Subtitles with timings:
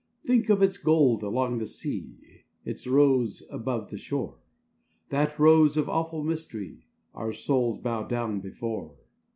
[0.25, 4.39] Think of its gold along the sea, Its rose above the shore!
[5.09, 8.95] That rose of awful mystery, Our souls bow down before.